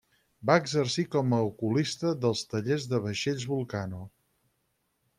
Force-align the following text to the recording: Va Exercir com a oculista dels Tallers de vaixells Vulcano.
Va 0.49 0.53
Exercir 0.61 1.05
com 1.15 1.35
a 1.37 1.41
oculista 1.51 2.15
dels 2.25 2.43
Tallers 2.55 2.91
de 2.95 3.05
vaixells 3.07 3.49
Vulcano. 3.55 4.05